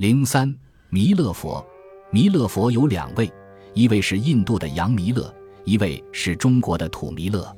[0.00, 0.50] 零三
[0.88, 1.62] 弥勒佛，
[2.10, 3.30] 弥勒佛有两位，
[3.74, 5.30] 一位是印度的杨弥勒，
[5.66, 7.54] 一位是中国的土弥勒。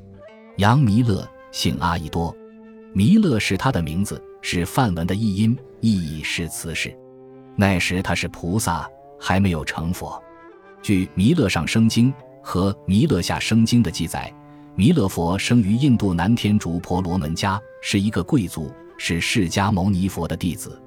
[0.56, 2.36] 杨弥勒姓阿逸多，
[2.92, 6.92] 弥勒是他的名字，是梵文的译音，意义是慈氏。
[7.54, 8.90] 那时他是菩萨，
[9.20, 10.20] 还没有成佛。
[10.82, 12.12] 据《弥勒上生经》
[12.42, 14.34] 和《弥勒下生经》的记载，
[14.74, 18.68] 弥勒佛生于印度南天竺婆罗门家，是一个贵族，
[18.98, 20.81] 是释迦牟尼佛的弟子。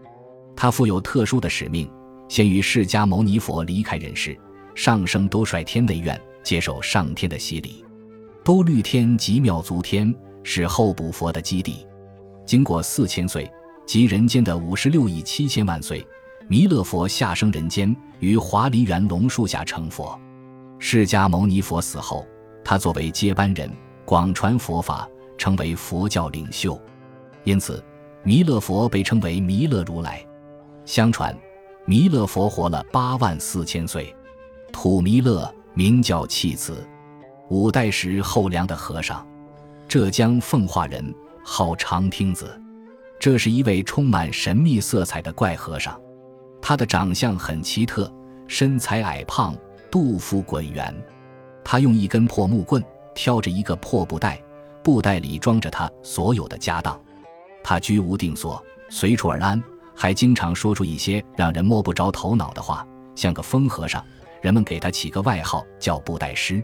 [0.66, 1.88] 他负有特殊的使命，
[2.28, 4.36] 先于释迦牟尼佛离开人世，
[4.74, 7.86] 上升兜率天内院，接受上天的洗礼。
[8.44, 10.12] 兜率天即妙足天，
[10.42, 11.86] 是候补佛的基地。
[12.48, 13.48] 经过四千岁，
[13.86, 16.04] 即人间的五十六亿七千万岁。
[16.48, 20.20] 弥勒佛下生人间，于华梨园龙树下成佛。
[20.80, 22.26] 释迦牟尼佛死后，
[22.64, 23.72] 他作为接班人，
[24.04, 26.76] 广传佛法，成为佛教领袖。
[27.44, 27.86] 因此，
[28.24, 30.26] 弥勒佛被称为弥勒如来。
[30.86, 31.36] 相传，
[31.86, 34.16] 弥勒佛活了八万四千岁。
[34.72, 36.88] 土弥勒名叫弃子，
[37.50, 39.26] 五代时后梁的和尚，
[39.88, 42.62] 浙江奉化人，号长听子。
[43.20, 46.00] 这是一位充满神秘色彩的怪和尚。
[46.62, 48.12] 他的长相很奇特，
[48.48, 49.56] 身材矮胖，
[49.90, 50.96] 肚腹滚圆。
[51.64, 52.84] 他用一根破木棍
[53.16, 54.40] 挑着一个破布袋，
[54.84, 57.00] 布袋里装着他所有的家当。
[57.64, 59.64] 他居无定所，随处而安，
[60.06, 64.06] 还经常说出一些让人摸不着头脑的话，像个疯和尚。
[64.40, 66.64] 人们给他起个外号叫布袋师。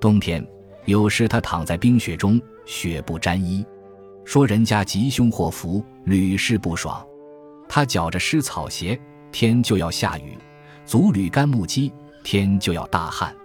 [0.00, 0.42] 冬天
[0.86, 3.62] 有时他躺在冰雪中，雪不沾衣，
[4.24, 7.06] 说人家吉凶祸福，屡试不爽。
[7.68, 8.98] 他脚着湿草鞋。
[9.30, 10.38] 天就要下雨，
[10.86, 11.92] 足履干木屐，
[12.24, 13.36] 天就要大旱。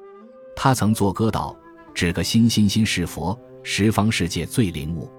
[0.55, 1.53] 他曾作歌道
[1.93, 5.11] ：“指个心心心是佛，十方世界最灵物。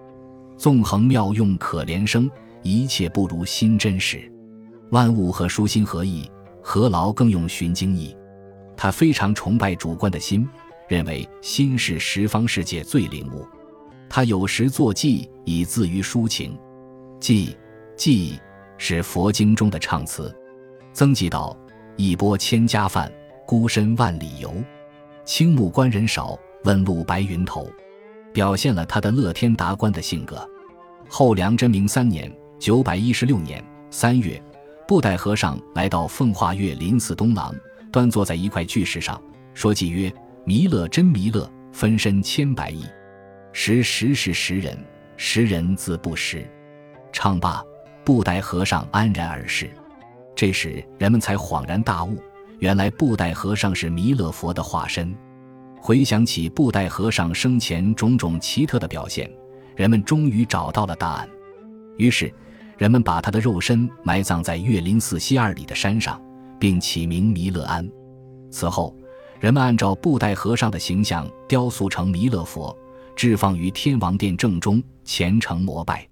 [0.57, 2.31] 纵横妙用可怜生，
[2.67, 4.31] 一切不如心真实。
[4.91, 6.31] 万物和舒心合意，
[6.63, 8.17] 何劳更用寻经意？”
[8.77, 10.49] 他非常崇拜主观的心，
[10.89, 13.47] 认为心是十方世界最灵物。
[14.09, 16.59] 他有时作偈以自于抒情，
[17.21, 17.55] 偈
[17.97, 18.39] 偈
[18.79, 20.35] 是佛经中的唱词。
[20.93, 21.57] 曾记道
[21.97, 23.13] ：“一钵千家饭，
[23.47, 24.53] 孤身万里游。
[25.25, 27.69] 青木关人少，问路白云头。”
[28.33, 30.47] 表现了他的乐天达观的性格。
[31.09, 34.43] 后梁真明三年（九百一十六年）三月，
[34.89, 37.55] 布袋和尚来到奉化岳林寺东廊，
[37.93, 39.21] 端坐在一块巨石上，
[39.53, 40.13] 说偈曰
[40.45, 42.85] ：“弥勒真弥勒，分身千百亿。
[43.53, 44.77] 识时是识人，
[45.17, 46.49] 识人自不识。”
[47.13, 47.63] 唱罢，
[48.05, 49.71] 布袋和尚安然而逝。
[50.35, 52.17] 这时，人们才恍然大悟，
[52.59, 55.15] 原来布袋和尚是弥勒佛的化身。
[55.79, 59.31] 回想起布袋和尚生前种种奇特的表现，
[59.77, 61.29] 人们终于找到了答案。
[61.97, 62.31] 于是，
[62.77, 66.21] 人们把他的肉身埋葬在岳林寺西二里的山上，
[66.59, 67.89] 并起名弥勒庵。
[68.51, 68.95] 此后，
[69.41, 72.77] 人们按照布袋和尚的形象雕塑成弥勒佛，
[73.15, 76.07] 置放于天王殿正中，虔诚膜拜。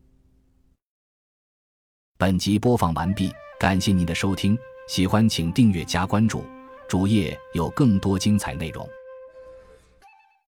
[2.16, 3.30] 本集播放完毕。
[3.60, 4.58] 感谢您的收听，
[4.88, 6.44] 喜欢请订阅加关注，
[6.88, 8.86] 主页有更多精彩内容。